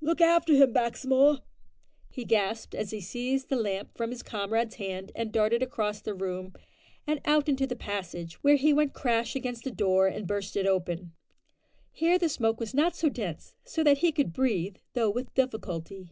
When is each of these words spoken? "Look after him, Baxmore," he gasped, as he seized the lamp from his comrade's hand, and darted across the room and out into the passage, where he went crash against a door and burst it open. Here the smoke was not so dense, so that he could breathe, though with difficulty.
"Look 0.00 0.20
after 0.20 0.52
him, 0.54 0.72
Baxmore," 0.72 1.42
he 2.10 2.24
gasped, 2.24 2.74
as 2.74 2.90
he 2.90 3.00
seized 3.00 3.48
the 3.50 3.54
lamp 3.56 3.96
from 3.96 4.10
his 4.10 4.20
comrade's 4.20 4.74
hand, 4.74 5.12
and 5.14 5.30
darted 5.30 5.62
across 5.62 6.00
the 6.00 6.12
room 6.12 6.54
and 7.06 7.20
out 7.24 7.48
into 7.48 7.68
the 7.68 7.76
passage, 7.76 8.42
where 8.42 8.56
he 8.56 8.72
went 8.72 8.94
crash 8.94 9.36
against 9.36 9.68
a 9.68 9.70
door 9.70 10.08
and 10.08 10.26
burst 10.26 10.56
it 10.56 10.66
open. 10.66 11.12
Here 11.92 12.18
the 12.18 12.28
smoke 12.28 12.58
was 12.58 12.74
not 12.74 12.96
so 12.96 13.08
dense, 13.08 13.54
so 13.64 13.84
that 13.84 13.98
he 13.98 14.10
could 14.10 14.32
breathe, 14.32 14.74
though 14.94 15.08
with 15.08 15.32
difficulty. 15.34 16.10